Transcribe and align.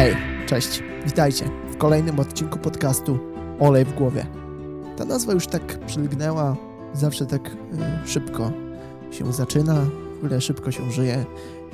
Hej, 0.00 0.16
cześć, 0.46 0.82
witajcie 1.06 1.44
w 1.72 1.76
kolejnym 1.76 2.20
odcinku 2.20 2.58
podcastu 2.58 3.18
Olej 3.58 3.84
w 3.84 3.94
głowie. 3.94 4.26
Ta 4.96 5.04
nazwa 5.04 5.32
już 5.32 5.46
tak 5.46 5.78
przylgnęła, 5.86 6.56
zawsze 6.92 7.26
tak 7.26 7.46
y, 7.46 8.08
szybko 8.08 8.52
się 9.10 9.32
zaczyna, 9.32 9.86
w 10.14 10.24
ogóle 10.24 10.40
szybko 10.40 10.70
się 10.70 10.90
żyje 10.90 11.24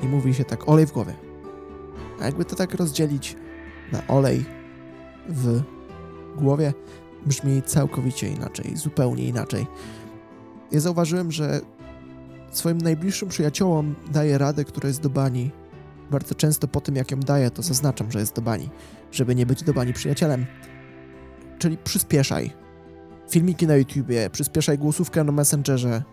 i 0.03 0.07
mówi 0.07 0.33
się 0.33 0.43
tak 0.43 0.69
olej 0.69 0.85
w 0.85 0.91
głowie. 0.91 1.13
A 2.21 2.25
jakby 2.25 2.45
to 2.45 2.55
tak 2.55 2.73
rozdzielić 2.73 3.35
na 3.91 4.07
olej 4.07 4.45
w 5.29 5.61
głowie, 6.37 6.73
brzmi 7.25 7.61
całkowicie 7.61 8.29
inaczej, 8.29 8.77
zupełnie 8.77 9.23
inaczej. 9.23 9.67
Ja 10.71 10.79
zauważyłem, 10.79 11.31
że 11.31 11.61
swoim 12.51 12.77
najbliższym 12.77 13.29
przyjaciołom 13.29 13.95
daję 14.11 14.37
radę, 14.37 14.65
która 14.65 14.87
jest 14.87 15.01
do 15.01 15.09
bani. 15.09 15.51
Bardzo 16.11 16.35
często 16.35 16.67
po 16.67 16.81
tym, 16.81 16.95
jak 16.95 17.11
ją 17.11 17.19
daję, 17.19 17.51
to 17.51 17.61
zaznaczam, 17.61 18.11
że 18.11 18.19
jest 18.19 18.35
do 18.35 18.41
bani, 18.41 18.69
żeby 19.11 19.35
nie 19.35 19.45
być 19.45 19.63
do 19.63 19.73
bani 19.73 19.93
przyjacielem. 19.93 20.45
Czyli 21.59 21.77
przyspieszaj. 21.77 22.53
Filmiki 23.29 23.67
na 23.67 23.75
YouTubie, 23.75 24.29
przyspieszaj 24.29 24.77
głosówkę 24.77 25.23
na 25.23 25.31
Messengerze. 25.31 26.03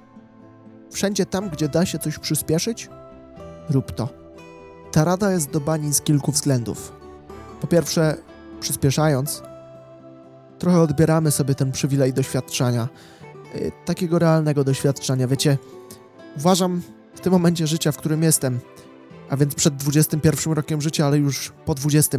Wszędzie 0.91 1.27
tam, 1.27 1.50
gdzie 1.50 1.69
da 1.69 1.86
się 1.86 1.98
coś 1.98 2.19
przyspieszyć, 2.19 2.88
rób 3.69 3.92
to. 3.92 4.09
Ta 4.92 5.05
rada 5.05 5.33
jest 5.33 5.50
do 5.50 5.60
bani 5.60 5.95
z 5.95 6.00
kilku 6.00 6.33
względów. 6.33 6.92
Po 7.61 7.66
pierwsze, 7.66 8.16
przyspieszając, 8.61 9.42
trochę 10.58 10.80
odbieramy 10.80 11.30
sobie 11.30 11.55
ten 11.55 11.72
przywilej 11.72 12.12
doświadczenia, 12.12 12.88
yy, 13.55 13.72
takiego 13.84 14.19
realnego 14.19 14.64
doświadczenia. 14.64 15.28
Wiecie, 15.28 15.58
uważam 16.36 16.83
w 17.14 17.20
tym 17.20 17.33
momencie 17.33 17.66
życia, 17.66 17.92
w 17.92 17.97
którym 17.97 18.22
jestem, 18.22 18.61
a 19.28 19.37
więc 19.37 19.55
przed 19.55 19.77
21 19.77 20.52
rokiem 20.52 20.80
życia, 20.80 21.06
ale 21.06 21.19
już 21.19 21.52
po 21.64 21.74
20, 21.74 22.19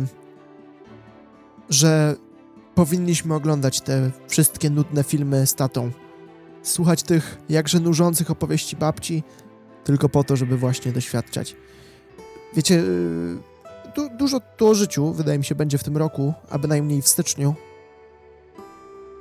że 1.69 2.15
powinniśmy 2.75 3.35
oglądać 3.35 3.81
te 3.81 4.11
wszystkie 4.27 4.69
nudne 4.69 5.03
filmy 5.03 5.47
z 5.47 5.55
tatą, 5.55 5.91
słuchać 6.63 7.03
tych 7.03 7.37
jakże 7.49 7.79
nużących 7.79 8.31
opowieści 8.31 8.75
babci, 8.75 9.23
tylko 9.83 10.09
po 10.09 10.23
to, 10.23 10.35
żeby 10.35 10.57
właśnie 10.57 10.91
doświadczać. 10.91 11.55
Wiecie, 12.55 12.75
yy, 12.75 13.37
du 13.95 14.09
dużo 14.17 14.39
tu 14.57 14.67
o 14.67 14.75
życiu, 14.75 15.13
wydaje 15.13 15.37
mi 15.37 15.45
się, 15.45 15.55
będzie 15.55 15.77
w 15.77 15.83
tym 15.83 15.97
roku, 15.97 16.33
a 16.49 16.59
bynajmniej 16.59 17.01
w 17.01 17.07
styczniu. 17.07 17.55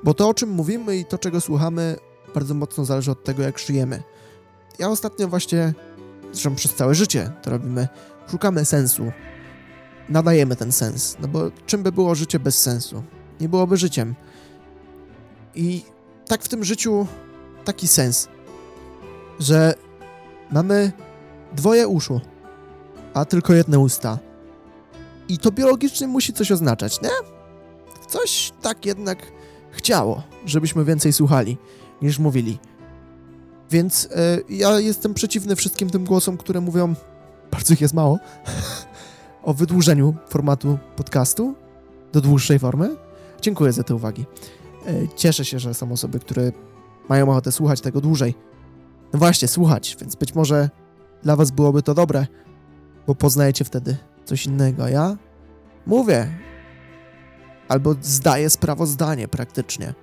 Bo 0.04 0.14
to, 0.14 0.28
o 0.28 0.34
czym 0.34 0.50
mówimy 0.50 0.96
i 0.96 1.04
to, 1.04 1.18
czego 1.18 1.40
słuchamy, 1.40 1.96
bardzo 2.34 2.54
mocno 2.54 2.84
zależy 2.84 3.10
od 3.10 3.24
tego, 3.24 3.42
jak 3.42 3.58
żyjemy. 3.58 4.02
Ja 4.78 4.88
ostatnio 4.88 5.28
właśnie, 5.28 5.74
zresztą 6.34 6.54
przez 6.54 6.74
całe 6.74 6.94
życie 6.94 7.30
to 7.42 7.50
robimy, 7.50 7.88
szukamy 8.30 8.64
sensu. 8.64 9.12
Nadajemy 10.08 10.56
ten 10.56 10.72
sens, 10.72 11.16
no 11.20 11.28
bo 11.28 11.50
czym 11.66 11.82
by 11.82 11.92
było 11.92 12.14
życie 12.14 12.38
bez 12.38 12.62
sensu? 12.62 13.02
Nie 13.40 13.48
byłoby 13.48 13.76
życiem. 13.76 14.14
I 15.54 15.82
tak 16.26 16.42
w 16.42 16.48
tym 16.48 16.64
życiu 16.64 17.06
taki 17.64 17.88
sens, 17.88 18.28
że 19.40 19.74
mamy 20.50 20.92
dwoje 21.52 21.88
uszu, 21.88 22.20
a 23.14 23.24
tylko 23.24 23.52
jedne 23.52 23.78
usta. 23.78 24.18
I 25.28 25.38
to 25.38 25.52
biologicznie 25.52 26.06
musi 26.06 26.32
coś 26.32 26.52
oznaczać, 26.52 27.02
nie? 27.02 27.10
Coś 28.08 28.52
tak 28.62 28.86
jednak 28.86 29.18
chciało, 29.70 30.22
żebyśmy 30.46 30.84
więcej 30.84 31.12
słuchali 31.12 31.58
niż 32.02 32.18
mówili. 32.18 32.58
Więc 33.74 34.08
e, 34.10 34.38
ja 34.48 34.80
jestem 34.80 35.14
przeciwny 35.14 35.56
wszystkim 35.56 35.90
tym 35.90 36.04
głosom, 36.04 36.36
które 36.36 36.60
mówią, 36.60 36.94
bardzo 37.50 37.74
ich 37.74 37.80
jest 37.80 37.94
mało, 37.94 38.18
o 39.42 39.54
wydłużeniu 39.54 40.14
formatu 40.28 40.78
podcastu 40.96 41.54
do 42.12 42.20
dłuższej 42.20 42.58
formy. 42.58 42.96
Dziękuję 43.40 43.72
za 43.72 43.82
te 43.82 43.94
uwagi. 43.94 44.26
E, 44.86 45.08
cieszę 45.16 45.44
się, 45.44 45.58
że 45.58 45.74
są 45.74 45.92
osoby, 45.92 46.20
które 46.20 46.52
mają 47.08 47.28
ochotę 47.28 47.52
słuchać 47.52 47.80
tego 47.80 48.00
dłużej. 48.00 48.34
No 49.12 49.18
właśnie, 49.18 49.48
słuchać, 49.48 49.96
więc 50.00 50.14
być 50.14 50.34
może 50.34 50.70
dla 51.22 51.36
was 51.36 51.50
byłoby 51.50 51.82
to 51.82 51.94
dobre, 51.94 52.26
bo 53.06 53.14
poznajecie 53.14 53.64
wtedy 53.64 53.96
coś 54.24 54.46
innego. 54.46 54.88
Ja 54.88 55.16
mówię, 55.86 56.38
albo 57.68 57.94
zdaję 58.02 58.50
sprawozdanie 58.50 59.28
praktycznie 59.28 59.94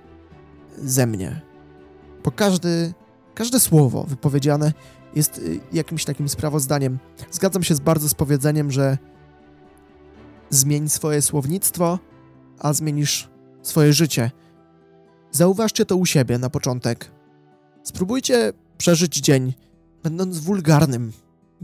ze 0.78 1.06
mnie. 1.06 1.40
Bo 2.24 2.30
każdy, 2.30 2.94
każde 3.34 3.60
słowo 3.60 4.04
wypowiedziane 4.04 4.72
jest 5.14 5.38
y, 5.38 5.60
jakimś 5.72 6.04
takim 6.04 6.28
sprawozdaniem. 6.28 6.98
Zgadzam 7.30 7.62
się 7.62 7.74
z 7.74 7.80
bardzo 7.80 8.08
z 8.08 8.14
powiedzeniem, 8.14 8.70
że 8.70 8.98
zmień 10.50 10.88
swoje 10.88 11.22
słownictwo, 11.22 11.98
a 12.58 12.72
zmienisz 12.72 13.28
swoje 13.62 13.92
życie. 13.92 14.30
Zauważcie 15.30 15.84
to 15.84 15.96
u 15.96 16.06
siebie 16.06 16.38
na 16.38 16.50
początek. 16.50 17.10
Spróbujcie 17.82 18.52
przeżyć 18.78 19.16
dzień, 19.16 19.54
będąc 20.02 20.38
wulgarnym, 20.38 21.12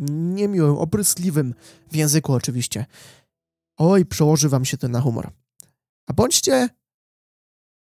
niemiłym, 0.08 0.76
opryskliwym, 0.76 1.54
w 1.90 1.96
języku 1.96 2.32
oczywiście. 2.32 2.86
Oj, 3.76 4.06
przełoży 4.06 4.48
wam 4.48 4.64
się 4.64 4.76
to 4.76 4.88
na 4.88 5.00
humor. 5.00 5.30
A 6.06 6.12
bądźcie 6.12 6.68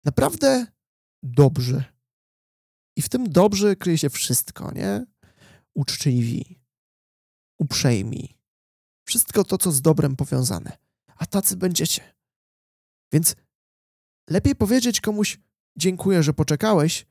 naprawdę 0.05 0.67
dobrzy. 1.23 1.92
I 2.97 3.03
w 3.03 3.09
tym 3.09 3.31
dobrzy 3.31 3.77
kryje 3.77 3.99
się 3.99 4.11
wszystko, 4.11 4.73
nie? 4.73 5.07
Uczciwi, 5.75 6.61
uprzejmi. 7.59 8.39
Wszystko 9.09 9.45
to, 9.45 9.59
co 9.59 9.73
z 9.73 9.83
dobrem 9.83 10.17
powiązane. 10.17 10.79
A 11.17 11.27
tacy 11.27 11.57
będziecie. 11.57 12.15
Więc 13.13 13.37
lepiej 14.31 14.57
powiedzieć 14.57 15.01
komuś 15.01 15.39
dziękuję, 15.77 16.23
że 16.23 16.33
poczekałeś, 16.33 17.07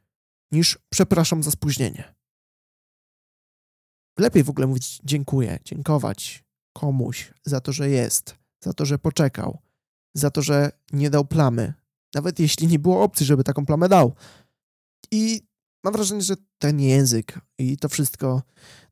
niż 0.52 0.80
przepraszam 0.90 1.44
za 1.44 1.52
spóźnienie. 1.52 2.16
Lepiej 4.20 4.44
w 4.44 4.50
ogóle 4.50 4.68
mówić 4.68 5.00
dziękuję, 5.04 5.60
dziękować 5.66 6.44
komuś 6.74 7.34
za 7.46 7.62
to, 7.62 7.74
że 7.74 7.90
jest, 7.90 8.36
za 8.64 8.74
to, 8.74 8.86
że 8.86 9.00
poczekał, 9.00 9.60
za 10.14 10.32
to, 10.32 10.42
że 10.42 10.72
nie 10.94 11.10
dał 11.10 11.26
plamy, 11.26 11.74
nawet 12.14 12.40
jeśli 12.40 12.68
nie 12.68 12.80
było 12.80 13.04
opcji, 13.04 13.26
żeby 13.26 13.44
taką 13.44 13.66
plamę 13.66 13.90
dał. 13.90 14.16
I 15.12 15.42
mam 15.84 15.94
wrażenie, 15.94 16.22
że 16.22 16.36
ten 16.58 16.80
język 16.80 17.40
i 17.58 17.78
to 17.78 17.90
wszystko, 17.90 18.42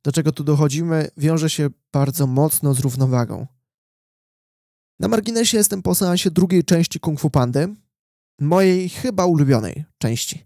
do 0.04 0.12
czego 0.12 0.32
tu 0.32 0.44
dochodzimy, 0.44 1.08
wiąże 1.18 1.50
się 1.50 1.70
bardzo 1.92 2.28
mocno 2.28 2.74
z 2.74 2.80
równowagą. 2.80 3.48
Na 5.00 5.08
marginesie 5.08 5.58
jestem 5.58 5.82
po 5.82 5.96
seansie 5.96 6.32
drugiej 6.32 6.64
części 6.64 7.00
Kung 7.00 7.20
Fu 7.20 7.30
Pandy, 7.30 7.76
mojej 8.42 8.90
chyba 8.90 9.26
ulubionej 9.26 9.86
części 9.98 10.46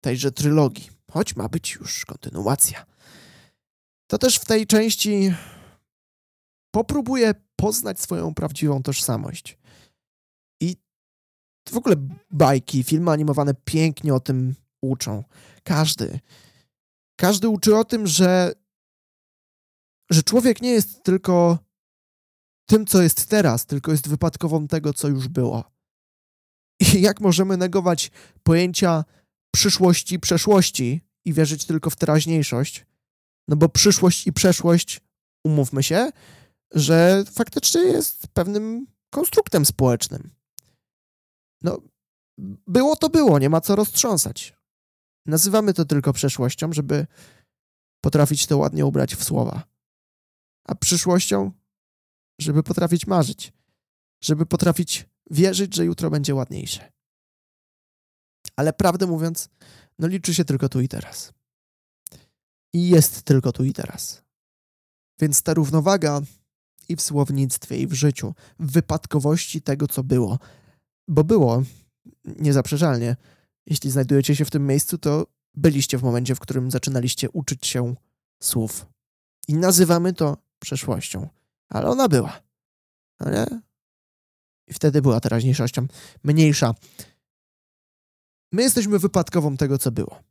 tejże 0.00 0.32
trylogii, 0.32 0.90
choć 1.10 1.36
ma 1.36 1.48
być 1.48 1.72
już 1.72 2.04
kontynuacja. 2.04 2.86
To 4.06 4.18
też 4.18 4.36
w 4.36 4.44
tej 4.44 4.66
części 4.66 5.34
popróbuję 6.74 7.34
poznać 7.56 8.00
swoją 8.00 8.34
prawdziwą 8.34 8.82
tożsamość. 8.82 9.58
I 10.60 10.76
w 11.68 11.76
ogóle 11.76 11.96
bajki, 12.30 12.84
filmy 12.84 13.10
animowane 13.10 13.54
pięknie 13.54 14.14
o 14.14 14.20
tym 14.20 14.54
uczą. 14.82 15.24
Każdy. 15.64 16.20
Każdy 17.16 17.48
uczy 17.48 17.76
o 17.76 17.84
tym, 17.84 18.06
że, 18.06 18.52
że 20.10 20.22
człowiek 20.22 20.62
nie 20.62 20.70
jest 20.70 21.02
tylko 21.02 21.58
tym, 22.68 22.86
co 22.86 23.02
jest 23.02 23.26
teraz, 23.26 23.66
tylko 23.66 23.92
jest 23.92 24.08
wypadkową 24.08 24.68
tego, 24.68 24.92
co 24.92 25.08
już 25.08 25.28
było. 25.28 25.64
I 26.80 27.00
jak 27.00 27.20
możemy 27.20 27.56
negować 27.56 28.10
pojęcia 28.42 29.04
przyszłości 29.54 30.20
przeszłości 30.20 31.00
i 31.24 31.32
wierzyć 31.32 31.64
tylko 31.64 31.90
w 31.90 31.96
teraźniejszość? 31.96 32.86
No 33.48 33.56
bo 33.56 33.68
przyszłość 33.68 34.26
i 34.26 34.32
przeszłość, 34.32 35.00
umówmy 35.44 35.82
się, 35.82 36.10
że 36.74 37.24
faktycznie 37.32 37.80
jest 37.80 38.28
pewnym 38.28 38.86
konstruktem 39.10 39.66
społecznym. 39.66 40.30
No, 41.62 41.78
było 42.66 42.96
to 42.96 43.08
było, 43.08 43.38
nie 43.38 43.50
ma 43.50 43.60
co 43.60 43.76
roztrząsać. 43.76 44.54
Nazywamy 45.26 45.74
to 45.74 45.84
tylko 45.84 46.12
przeszłością, 46.12 46.72
żeby 46.72 47.06
potrafić 48.00 48.46
to 48.46 48.58
ładnie 48.58 48.86
ubrać 48.86 49.14
w 49.14 49.24
słowa. 49.24 49.62
A 50.64 50.74
przyszłością, 50.74 51.52
żeby 52.40 52.62
potrafić 52.62 53.06
marzyć, 53.06 53.52
żeby 54.24 54.46
potrafić 54.46 55.08
wierzyć, 55.30 55.74
że 55.74 55.84
jutro 55.84 56.10
będzie 56.10 56.34
ładniejsze. 56.34 56.92
Ale 58.56 58.72
prawdę 58.72 59.06
mówiąc, 59.06 59.48
no 59.98 60.08
liczy 60.08 60.34
się 60.34 60.44
tylko 60.44 60.68
tu 60.68 60.80
i 60.80 60.88
teraz. 60.88 61.32
I 62.74 62.88
jest 62.88 63.22
tylko 63.22 63.52
tu 63.52 63.64
i 63.64 63.72
teraz. 63.72 64.22
Więc 65.20 65.42
ta 65.42 65.54
równowaga 65.54 66.20
i 66.88 66.96
w 66.96 67.02
słownictwie, 67.02 67.78
i 67.78 67.86
w 67.86 67.92
życiu, 67.92 68.34
w 68.58 68.72
wypadkowości 68.72 69.62
tego, 69.62 69.88
co 69.88 70.04
było, 70.04 70.38
bo 71.08 71.24
było, 71.24 71.62
niezaprzeczalnie, 72.24 73.16
jeśli 73.66 73.90
znajdujecie 73.90 74.36
się 74.36 74.44
w 74.44 74.50
tym 74.50 74.66
miejscu, 74.66 74.98
to 74.98 75.26
byliście 75.54 75.98
w 75.98 76.02
momencie, 76.02 76.34
w 76.34 76.40
którym 76.40 76.70
zaczynaliście 76.70 77.30
uczyć 77.30 77.66
się 77.66 77.94
słów. 78.42 78.86
I 79.48 79.54
nazywamy 79.54 80.12
to 80.12 80.36
przeszłością. 80.58 81.28
Ale 81.68 81.88
ona 81.88 82.08
była. 82.08 82.42
No 83.20 83.30
nie? 83.30 83.46
I 84.66 84.74
wtedy 84.74 85.02
była 85.02 85.20
teraźniejszością 85.20 85.86
mniejsza. 86.24 86.74
My 88.52 88.62
jesteśmy 88.62 88.98
wypadkową 88.98 89.56
tego, 89.56 89.78
co 89.78 89.92
było. 89.92 90.22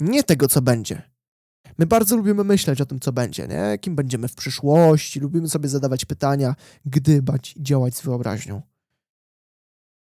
Nie 0.00 0.24
tego, 0.24 0.48
co 0.48 0.62
będzie. 0.62 1.12
My 1.78 1.86
bardzo 1.86 2.16
lubimy 2.16 2.44
myśleć 2.44 2.80
o 2.80 2.86
tym, 2.86 3.00
co 3.00 3.12
będzie, 3.12 3.48
nie? 3.48 3.78
Kim 3.78 3.96
będziemy 3.96 4.28
w 4.28 4.34
przyszłości, 4.34 5.20
lubimy 5.20 5.48
sobie 5.48 5.68
zadawać 5.68 6.04
pytania, 6.04 6.54
gdybać 6.84 7.56
i 7.56 7.62
działać 7.62 7.96
z 7.96 8.02
wyobraźnią. 8.02 8.62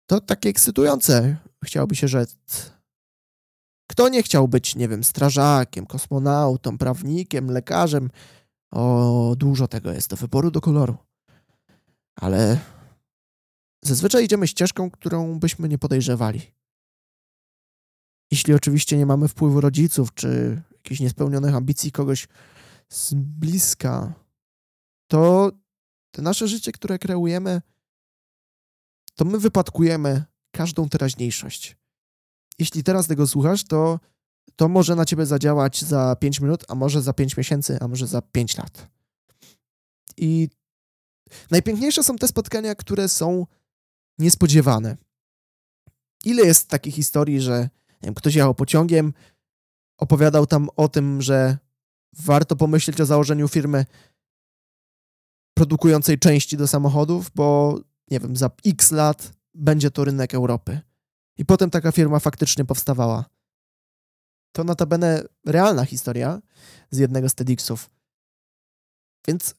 To 0.07 0.21
takie 0.21 0.49
ekscytujące, 0.49 1.37
chciałoby 1.65 1.97
się 1.97 2.09
rzec. 2.09 2.37
Kto 3.91 4.09
nie 4.09 4.23
chciał 4.23 4.49
być, 4.49 4.77
nie 4.77 4.89
wiem, 4.89 5.05
strażakiem, 5.05 5.87
kosmonautą, 5.87 6.79
prawnikiem, 6.79 7.51
lekarzem? 7.51 8.11
O, 8.71 9.35
dużo 9.39 9.69
tego 9.69 9.93
jest 9.93 10.11
do 10.11 10.17
wyboru, 10.17 10.51
do 10.51 10.61
koloru. 10.61 10.97
Ale 12.17 12.61
zazwyczaj 13.85 14.25
idziemy 14.25 14.49
ścieżką, 14.49 14.91
którą 14.91 15.39
byśmy 15.39 15.69
nie 15.69 15.79
podejrzewali. 15.79 16.55
Jeśli 18.31 18.55
oczywiście 18.55 18.99
nie 18.99 19.07
mamy 19.07 19.29
wpływu 19.29 19.61
rodziców, 19.61 20.15
czy 20.15 20.63
jakichś 20.73 21.01
niespełnionych 21.01 21.55
ambicji 21.55 21.93
kogoś 21.93 22.29
z 22.89 23.15
bliska, 23.15 24.15
to 25.11 25.53
nasze 26.19 26.49
życie, 26.49 26.73
które 26.73 26.99
kreujemy, 26.99 27.63
to 29.15 29.25
my 29.25 29.39
wypadkujemy 29.39 30.25
każdą 30.55 30.89
teraźniejszość. 30.89 31.77
Jeśli 32.59 32.85
teraz 32.85 33.07
tego 33.07 33.27
słuchasz, 33.27 33.65
to 33.65 34.01
to 34.57 34.69
może 34.69 34.97
na 34.97 35.05
ciebie 35.05 35.27
zadziałać 35.27 35.85
za 35.85 36.17
5 36.17 36.41
minut, 36.41 36.65
a 36.69 36.75
może 36.75 37.03
za 37.03 37.13
5 37.13 37.37
miesięcy, 37.37 37.79
a 37.81 37.89
może 37.89 38.07
za 38.07 38.23
5 38.23 38.57
lat. 38.57 38.89
I 40.17 40.49
najpiękniejsze 41.51 42.03
są 42.03 42.17
te 42.17 42.29
spotkania, 42.29 42.75
które 42.75 43.09
są 43.09 43.47
niespodziewane. 44.19 44.97
Ile 46.25 46.47
jest 46.47 46.69
takich 46.69 46.95
historii, 46.95 47.41
że 47.41 47.69
wiem, 48.03 48.15
ktoś 48.15 48.35
jechał 48.35 48.55
pociągiem, 48.55 49.13
opowiadał 49.99 50.47
tam 50.47 50.69
o 50.77 50.89
tym, 50.89 51.23
że 51.23 51.59
warto 52.13 52.57
pomyśleć 52.57 53.01
o 53.01 53.07
założeniu 53.07 53.49
firmy 53.49 53.87
produkującej 55.55 56.19
części 56.19 56.57
do 56.57 56.69
samochodów, 56.69 57.31
bo 57.35 57.79
nie 58.11 58.21
wiem, 58.21 58.37
za 58.37 58.51
x 58.67 58.91
lat 58.91 59.33
będzie 59.55 59.91
to 59.91 60.05
rynek 60.05 60.35
Europy. 60.35 60.81
I 61.39 61.45
potem 61.45 61.71
taka 61.71 61.93
firma 61.93 62.19
faktycznie 62.19 62.65
powstawała. 62.65 63.25
To 64.53 64.65
notabene 64.65 65.23
realna 65.47 65.85
historia 65.85 66.43
z 66.91 66.99
jednego 66.99 67.29
z 67.29 67.35
TEDxów. 67.35 67.91
Więc 69.29 69.55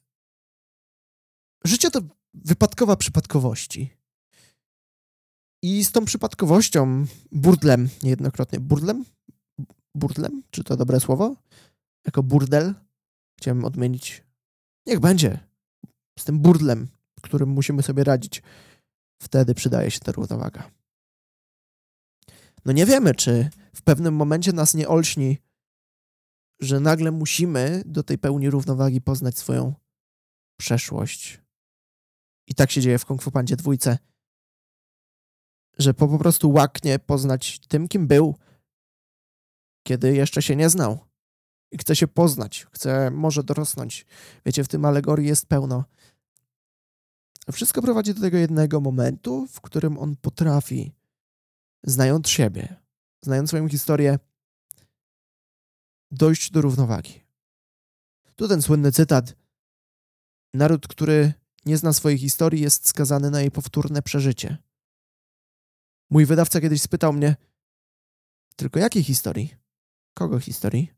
życie 1.64 1.90
to 1.90 2.00
wypadkowa 2.34 2.96
przypadkowości. 2.96 3.96
I 5.62 5.84
z 5.84 5.92
tą 5.92 6.04
przypadkowością, 6.04 7.06
burdlem 7.32 7.88
niejednokrotnie, 8.02 8.60
burdlem? 8.60 9.04
Burdlem? 9.94 10.42
Czy 10.50 10.64
to 10.64 10.76
dobre 10.76 11.00
słowo? 11.00 11.36
Jako 12.06 12.22
burdel 12.22 12.74
chciałem 13.38 13.64
odmienić. 13.64 14.22
Niech 14.86 15.00
będzie. 15.00 15.38
Z 16.18 16.24
tym 16.24 16.38
burdlem, 16.38 16.88
którym 17.22 17.48
musimy 17.48 17.82
sobie 17.82 18.04
radzić. 18.04 18.42
Wtedy 19.22 19.54
przydaje 19.54 19.90
się 19.90 20.00
ta 20.00 20.12
równowaga. 20.12 20.70
No 22.64 22.72
nie 22.72 22.86
wiemy, 22.86 23.14
czy 23.14 23.50
w 23.74 23.82
pewnym 23.82 24.14
momencie 24.14 24.52
nas 24.52 24.74
nie 24.74 24.88
olśni, 24.88 25.38
że 26.60 26.80
nagle 26.80 27.10
musimy 27.10 27.82
do 27.86 28.02
tej 28.02 28.18
pełni 28.18 28.50
równowagi 28.50 29.00
poznać 29.00 29.38
swoją 29.38 29.74
przeszłość. 30.60 31.40
I 32.46 32.54
tak 32.54 32.70
się 32.70 32.80
dzieje 32.80 32.98
w 32.98 33.04
Kung 33.04 33.22
Fu 33.22 33.30
Pandzie 33.30 33.56
dwójce, 33.56 33.98
że 35.78 35.94
po, 35.94 36.08
po 36.08 36.18
prostu 36.18 36.50
łaknie 36.50 36.98
poznać 36.98 37.58
tym, 37.58 37.88
kim 37.88 38.06
był, 38.06 38.36
kiedy 39.86 40.14
jeszcze 40.14 40.42
się 40.42 40.56
nie 40.56 40.70
znał. 40.70 40.98
I 41.72 41.78
chce 41.78 41.96
się 41.96 42.08
poznać, 42.08 42.66
chce 42.72 43.10
może 43.10 43.42
dorosnąć. 43.42 44.06
Wiecie, 44.46 44.64
w 44.64 44.68
tym 44.68 44.84
alegorii 44.84 45.28
jest 45.28 45.46
pełno. 45.46 45.84
Wszystko 47.52 47.82
prowadzi 47.82 48.14
do 48.14 48.20
tego 48.20 48.38
jednego 48.38 48.80
momentu, 48.80 49.46
w 49.46 49.60
którym 49.60 49.98
on 49.98 50.16
potrafi 50.16 50.92
znając 51.82 52.28
siebie, 52.28 52.76
znając 53.22 53.50
swoją 53.50 53.68
historię, 53.68 54.18
dojść 56.10 56.50
do 56.50 56.60
równowagi. 56.60 57.20
Tu 58.36 58.48
ten 58.48 58.62
słynny 58.62 58.92
cytat. 58.92 59.34
Naród, 60.54 60.88
który 60.88 61.32
nie 61.66 61.76
zna 61.76 61.92
swojej 61.92 62.18
historii, 62.18 62.62
jest 62.62 62.88
skazany 62.88 63.30
na 63.30 63.40
jej 63.40 63.50
powtórne 63.50 64.02
przeżycie. 64.02 64.58
Mój 66.10 66.26
wydawca 66.26 66.60
kiedyś 66.60 66.82
spytał 66.82 67.12
mnie, 67.12 67.36
tylko 68.56 68.78
jakiej 68.78 69.02
historii? 69.02 69.54
Kogo 70.14 70.40
historii? 70.40 70.92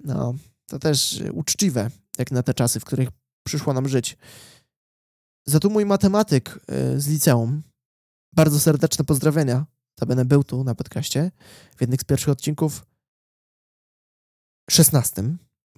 No, 0.00 0.34
to 0.66 0.78
też 0.78 1.22
uczciwe, 1.32 1.90
jak 2.18 2.30
na 2.30 2.42
te 2.42 2.54
czasy, 2.54 2.80
w 2.80 2.84
których 2.84 3.08
przyszło 3.46 3.72
nam 3.72 3.88
żyć. 3.88 4.16
Za 5.46 5.60
to 5.60 5.68
mój 5.68 5.86
matematyk 5.86 6.60
y, 6.94 7.00
z 7.00 7.08
liceum, 7.08 7.62
bardzo 8.32 8.60
serdeczne 8.60 9.04
pozdrowienia, 9.04 9.66
Notabene 10.02 10.24
był 10.24 10.44
tu 10.44 10.64
na 10.64 10.74
podcaście 10.74 11.30
w 11.76 11.80
jednym 11.80 11.98
z 11.98 12.04
pierwszych 12.04 12.28
odcinków 12.28 12.86
16. 14.70 15.22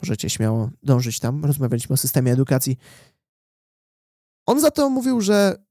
Możecie 0.02 0.31
śmiało 0.31 0.70
dążyć 0.82 1.20
tam. 1.20 1.44
Rozmawialiśmy 1.44 1.94
o 1.94 1.96
systemie 1.96 2.32
edukacji. 2.32 2.78
On 4.46 4.61
za 4.61 4.70
to 4.70 4.90
mówił, 4.90 5.20
że 5.20 5.64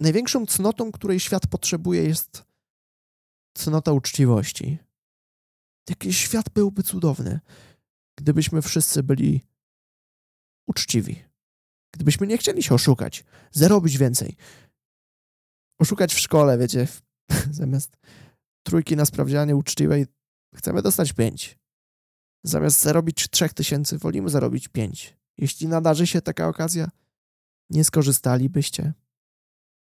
największą 0.00 0.46
cnotą, 0.46 0.92
której 0.92 1.20
świat 1.20 1.46
potrzebuje, 1.46 2.02
jest 2.02 2.44
cnota 3.54 3.92
uczciwości. 3.92 4.78
Jaki 5.88 6.12
świat 6.12 6.48
byłby 6.48 6.82
cudowny, 6.82 7.40
gdybyśmy 8.18 8.62
wszyscy 8.62 9.02
byli 9.02 9.46
uczciwi. 10.66 11.24
Gdybyśmy 11.94 12.26
nie 12.26 12.38
chcieli 12.38 12.62
się 12.62 12.74
oszukać, 12.74 13.24
zarobić 13.52 13.98
więcej. 13.98 14.36
Oszukać 15.78 16.14
w 16.14 16.18
szkole, 16.18 16.58
wiecie, 16.58 16.86
Zamiast 17.50 17.96
trójki 18.62 18.96
na 18.96 19.04
sprawdzianie 19.04 19.56
uczciwej 19.56 20.06
chcemy 20.54 20.82
dostać 20.82 21.12
pięć. 21.12 21.58
Zamiast 22.44 22.82
zarobić 22.82 23.28
trzech 23.30 23.54
tysięcy, 23.54 23.98
wolimy 23.98 24.28
zarobić 24.30 24.68
pięć. 24.68 25.16
Jeśli 25.38 25.68
nadarzy 25.68 26.06
się 26.06 26.22
taka 26.22 26.48
okazja, 26.48 26.90
nie 27.70 27.84
skorzystalibyście. 27.84 28.92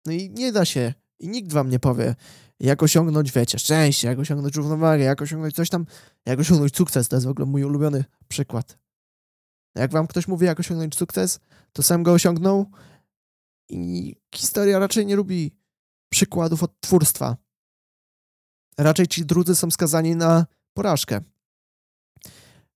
No 0.07 0.13
i 0.13 0.31
nie 0.31 0.53
da 0.53 0.65
się, 0.65 0.95
i 1.19 1.29
nikt 1.29 1.53
wam 1.53 1.69
nie 1.69 1.79
powie, 1.79 2.15
jak 2.61 2.83
osiągnąć, 2.83 3.33
wiecie, 3.33 3.59
szczęście, 3.59 4.09
jak 4.09 4.19
osiągnąć 4.19 4.57
równowagę, 4.57 5.05
jak 5.05 5.23
osiągnąć 5.23 5.55
coś 5.55 5.71
tam, 5.71 5.87
jak 6.27 6.39
osiągnąć 6.39 6.77
sukces. 6.77 7.09
To 7.09 7.17
jest 7.17 7.27
w 7.27 7.31
ogóle 7.31 7.47
mój 7.47 7.65
ulubiony 7.65 8.05
przykład. 8.29 8.79
Jak 9.75 9.91
wam 9.91 10.07
ktoś 10.07 10.29
mówi, 10.29 10.47
jak 10.47 10.61
osiągnąć 10.61 10.97
sukces, 10.97 11.41
to 11.73 11.83
sam 11.83 12.03
go 12.03 12.13
osiągnął 12.13 12.71
i 13.69 14.17
historia 14.35 14.79
raczej 14.79 15.07
nie 15.07 15.17
lubi 15.17 15.57
przykładów 16.09 16.63
odtwórstwa. 16.63 17.37
Raczej 18.79 19.07
ci 19.07 19.27
drudzy 19.27 19.55
są 19.55 19.71
skazani 19.71 20.17
na 20.17 20.47
porażkę. 20.75 21.21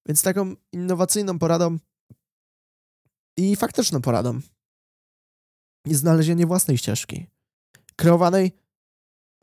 Więc 0.06 0.22
taką 0.22 0.54
innowacyjną 0.72 1.38
poradą 1.38 1.78
i 3.36 3.56
faktyczną 3.56 4.00
poradą 4.00 4.40
jest 5.86 6.00
znalezienie 6.00 6.46
własnej 6.46 6.78
ścieżki. 6.78 7.26
Kreowanej, 7.96 8.52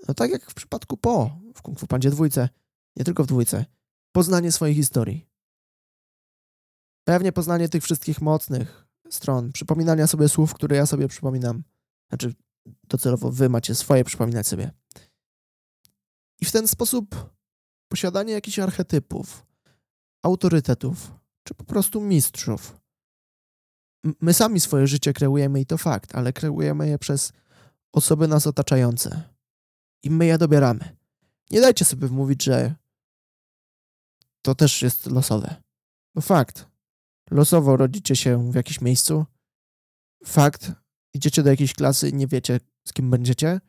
no 0.08 0.14
tak 0.14 0.32
jak 0.32 0.52
w 0.52 0.54
przypadku 0.54 0.98
Po 0.98 1.40
w 1.56 1.62
Kung 1.62 1.80
Fu 1.80 1.88
Pandzie 1.88 2.10
dwójce, 2.10 2.50
nie 2.96 3.06
tylko 3.06 3.24
w 3.24 3.28
dwójce, 3.28 3.66
poznanie 4.12 4.52
swojej 4.52 4.76
historii. 4.76 5.35
Pewnie 7.06 7.32
poznanie 7.32 7.70
tych 7.70 7.84
wszystkich 7.84 8.22
mocnych 8.22 8.88
stron, 9.10 9.52
przypominania 9.52 10.08
sobie 10.08 10.30
słów, 10.30 10.54
które 10.54 10.76
ja 10.76 10.86
sobie 10.86 11.08
przypominam. 11.08 11.64
Znaczy, 12.10 12.34
docelowo 12.84 13.32
wy 13.32 13.50
macie 13.50 13.76
swoje 13.76 14.04
przypominać 14.04 14.48
sobie. 14.48 14.72
I 16.42 16.46
w 16.46 16.52
ten 16.52 16.68
sposób 16.68 17.36
posiadanie 17.88 18.34
jakichś 18.34 18.60
archetypów, 18.60 19.46
autorytetów, 20.24 21.12
czy 21.44 21.54
po 21.54 21.64
prostu 21.64 22.02
mistrzów. 22.02 22.80
My 24.22 24.34
sami 24.34 24.60
swoje 24.60 24.88
życie 24.88 25.14
kreujemy 25.14 25.62
i 25.62 25.66
to 25.66 25.78
fakt, 25.78 26.16
ale 26.16 26.34
kreujemy 26.34 26.90
je 26.90 27.00
przez 27.00 27.32
osoby 27.92 28.28
nas 28.28 28.48
otaczające. 28.48 29.24
I 30.04 30.10
my 30.10 30.26
je 30.26 30.38
dobieramy. 30.38 30.98
Nie 31.52 31.62
dajcie 31.62 31.86
sobie 31.86 32.08
wmówić, 32.08 32.44
że 32.44 32.76
to 34.42 34.56
też 34.56 34.82
jest 34.82 35.06
losowe. 35.06 35.56
Bo 36.16 36.22
fakt, 36.22 36.68
losowo 37.32 37.78
rodzicie 37.78 38.16
się 38.16 38.52
w 38.52 38.56
jakimś 38.56 38.82
miejscu. 38.82 39.26
Fakt, 40.26 40.72
idziecie 41.14 41.44
do 41.44 41.50
jakiejś 41.50 41.74
klasy 41.74 42.14
nie 42.14 42.28
wiecie, 42.28 42.60
z 42.88 42.94
kim 42.94 43.10
będziecie, 43.10 43.60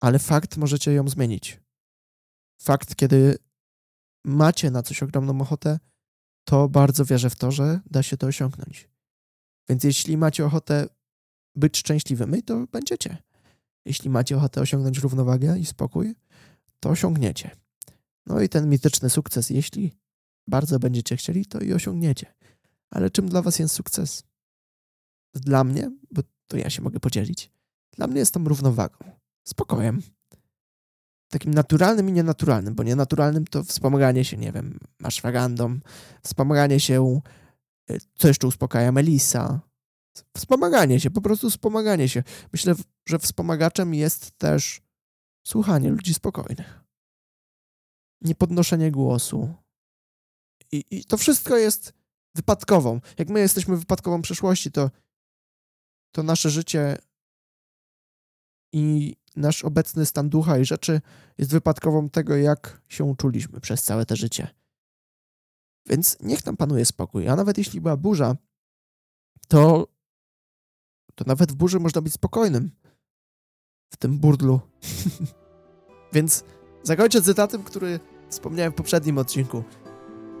ale 0.00 0.18
fakt 0.18 0.56
możecie 0.56 0.92
ją 0.92 1.08
zmienić. 1.08 1.60
Fakt, 2.62 2.96
kiedy 2.96 3.38
macie 4.24 4.70
na 4.70 4.82
coś 4.82 5.02
ogromną 5.02 5.40
ochotę, 5.40 5.78
to 6.44 6.68
bardzo 6.68 7.04
wierzę 7.04 7.30
w 7.30 7.36
to, 7.36 7.50
że 7.50 7.80
da 7.90 8.02
się 8.02 8.16
to 8.16 8.26
osiągnąć. 8.26 8.88
Więc 9.68 9.84
jeśli 9.84 10.16
macie 10.16 10.46
ochotę 10.46 10.88
być 11.54 11.78
szczęśliwymi, 11.78 12.42
to 12.42 12.66
będziecie. 12.66 13.22
Jeśli 13.84 14.10
macie 14.10 14.36
ochotę 14.36 14.60
osiągnąć 14.60 14.98
równowagę 14.98 15.58
i 15.58 15.66
spokój, 15.66 16.14
to 16.80 16.90
osiągniecie. 16.90 17.50
No 18.26 18.40
i 18.40 18.48
ten 18.48 18.68
mityczny 18.70 19.10
sukces, 19.10 19.50
jeśli 19.50 19.92
bardzo 20.46 20.78
będziecie 20.78 21.16
chcieli, 21.16 21.46
to 21.46 21.60
i 21.60 21.72
osiągniecie. 21.72 22.34
Ale 22.90 23.10
czym 23.10 23.28
dla 23.28 23.42
was 23.42 23.58
jest 23.58 23.74
sukces? 23.74 24.22
Dla 25.34 25.64
mnie, 25.64 25.90
bo 26.10 26.22
to 26.46 26.56
ja 26.56 26.70
się 26.70 26.82
mogę 26.82 27.00
podzielić, 27.00 27.50
dla 27.92 28.06
mnie 28.06 28.18
jest 28.18 28.34
tą 28.34 28.44
równowagą, 28.44 28.98
spokojem. 29.44 30.02
Takim 31.28 31.54
naturalnym 31.54 32.08
i 32.08 32.12
nienaturalnym, 32.12 32.74
bo 32.74 32.82
nienaturalnym 32.82 33.46
to 33.46 33.64
wspomaganie 33.64 34.24
się, 34.24 34.36
nie 34.36 34.52
wiem, 34.52 34.78
ashwagandą, 35.02 35.78
wspomaganie 36.22 36.80
się, 36.80 37.20
y, 37.90 37.98
co 38.14 38.28
jeszcze 38.28 38.46
uspokaja, 38.46 38.92
Melisa, 38.92 39.60
Wspomaganie 40.36 41.00
się, 41.00 41.10
po 41.10 41.20
prostu 41.20 41.50
wspomaganie 41.50 42.08
się. 42.08 42.22
Myślę, 42.52 42.74
że 43.08 43.18
wspomagaczem 43.18 43.94
jest 43.94 44.38
też 44.38 44.82
słuchanie 45.46 45.90
ludzi 45.90 46.14
spokojnych. 46.14 46.80
Niepodnoszenie 48.20 48.90
głosu. 48.90 49.54
I, 50.72 50.84
I 50.90 51.04
to 51.04 51.16
wszystko 51.16 51.56
jest 51.56 51.92
wypadkową. 52.34 53.00
Jak 53.18 53.28
my 53.28 53.40
jesteśmy 53.40 53.76
wypadkową 53.76 54.22
przeszłości, 54.22 54.72
to, 54.72 54.90
to 56.12 56.22
nasze 56.22 56.50
życie 56.50 56.98
i 58.72 59.16
nasz 59.36 59.64
obecny 59.64 60.06
stan 60.06 60.28
ducha 60.28 60.58
i 60.58 60.64
rzeczy 60.64 61.00
jest 61.38 61.50
wypadkową 61.50 62.10
tego, 62.10 62.36
jak 62.36 62.82
się 62.88 63.14
czuliśmy 63.16 63.60
przez 63.60 63.82
całe 63.82 64.06
te 64.06 64.16
życie. 64.16 64.48
Więc 65.86 66.16
niech 66.20 66.42
tam 66.42 66.56
panuje 66.56 66.84
spokój. 66.84 67.28
A 67.28 67.36
nawet 67.36 67.58
jeśli 67.58 67.80
była 67.80 67.96
burza, 67.96 68.36
to 69.48 69.86
to 71.16 71.24
nawet 71.26 71.52
w 71.52 71.54
burzy 71.54 71.80
można 71.80 72.00
być 72.00 72.12
spokojnym. 72.12 72.70
W 73.90 73.96
tym 73.96 74.18
burdlu. 74.18 74.60
Więc 76.14 76.44
zakończę 76.82 77.22
cytatem, 77.22 77.62
który 77.62 78.00
wspomniałem 78.30 78.72
w 78.72 78.76
poprzednim 78.76 79.18
odcinku. 79.18 79.64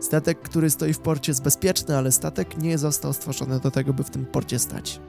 Statek, 0.06 0.42
który 0.42 0.70
stoi 0.70 0.92
w 0.92 0.98
porcie 0.98 1.30
jest 1.30 1.42
bezpieczny, 1.42 1.96
ale 1.96 2.12
statek 2.12 2.58
nie 2.58 2.78
został 2.78 3.12
stworzony 3.12 3.60
do 3.60 3.70
tego, 3.70 3.92
by 3.92 4.04
w 4.04 4.10
tym 4.10 4.26
porcie 4.26 4.58
stać. 4.58 5.00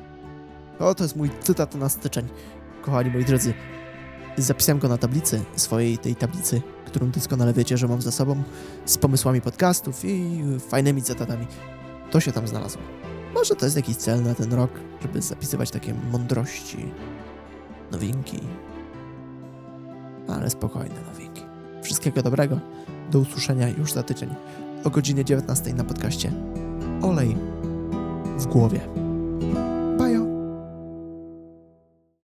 O, 0.80 0.96
to 0.96 1.04
jest 1.04 1.16
mój 1.16 1.30
cytat 1.39 1.75
na 1.75 1.89
styczeń. 1.89 2.27
Kochani 2.82 3.10
moi 3.10 3.25
drodzy, 3.25 3.54
zapisałem 4.38 4.80
go 4.80 4.88
na 4.88 4.98
tablicy, 4.98 5.42
swojej 5.56 5.98
tej 5.98 6.16
tablicy, 6.16 6.62
którą 6.86 7.12
doskonale 7.12 7.54
wiecie, 7.54 7.77
że 7.77 7.88
mam 7.88 8.01
za 8.01 8.12
sobą, 8.12 8.44
z 8.86 8.98
pomysłami 8.98 9.42
podcastów 9.42 10.06
i 10.06 10.44
fajnymi 10.70 11.01
cytatami. 11.01 11.48
To 12.12 12.20
się 12.20 12.32
tam 12.32 12.48
znalazło. 12.48 12.82
Może 13.34 13.56
to 13.56 13.66
jest 13.66 13.75
jakiś 13.75 13.96
cel 13.96 14.24
na 14.24 14.36
ten 14.36 14.54
rok, 14.54 14.72
żeby 15.01 15.22
zapisywać 15.22 15.72
takie 15.72 15.94
mądrości, 16.12 16.92
nowinki. 17.92 18.39
Ale 20.27 20.50
spokojne 20.50 21.01
nowinki. 21.13 21.42
Wszystkiego 21.84 22.24
dobrego. 22.24 22.60
Do 23.12 23.20
usłyszenia 23.20 23.70
już 23.70 23.94
za 23.94 24.04
tydzień 24.04 24.36
o 24.84 24.90
godzinie 24.90 25.26
19 25.26 25.74
na 25.74 25.84
podcaście 25.84 26.32
Olej 27.02 27.36
w 28.38 28.46
głowie. 28.46 29.07